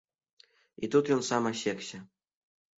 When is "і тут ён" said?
0.85-1.21